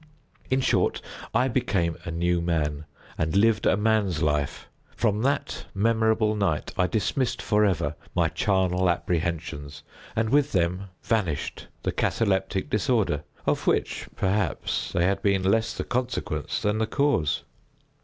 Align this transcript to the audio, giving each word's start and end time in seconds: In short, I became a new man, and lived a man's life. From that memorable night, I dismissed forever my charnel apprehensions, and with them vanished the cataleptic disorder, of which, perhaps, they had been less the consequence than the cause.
In 0.49 0.61
short, 0.61 0.99
I 1.31 1.47
became 1.47 1.95
a 2.05 2.09
new 2.09 2.41
man, 2.41 2.85
and 3.19 3.35
lived 3.35 3.67
a 3.67 3.77
man's 3.77 4.23
life. 4.23 4.67
From 4.95 5.21
that 5.21 5.65
memorable 5.75 6.35
night, 6.35 6.73
I 6.75 6.87
dismissed 6.87 7.39
forever 7.39 7.93
my 8.15 8.27
charnel 8.27 8.89
apprehensions, 8.89 9.83
and 10.15 10.31
with 10.31 10.53
them 10.53 10.85
vanished 11.03 11.67
the 11.83 11.91
cataleptic 11.91 12.67
disorder, 12.67 13.21
of 13.45 13.67
which, 13.67 14.07
perhaps, 14.15 14.91
they 14.91 15.05
had 15.05 15.21
been 15.21 15.43
less 15.43 15.75
the 15.77 15.83
consequence 15.83 16.63
than 16.63 16.79
the 16.79 16.87
cause. 16.87 17.43